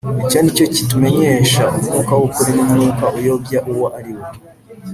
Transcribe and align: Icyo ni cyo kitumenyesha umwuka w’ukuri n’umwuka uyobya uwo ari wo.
Icyo 0.23 0.39
ni 0.41 0.51
cyo 0.57 0.65
kitumenyesha 0.73 1.63
umwuka 1.77 2.13
w’ukuri 2.19 2.49
n’umwuka 2.55 3.03
uyobya 3.17 3.59
uwo 3.71 3.85
ari 3.99 4.11
wo. 4.17 4.27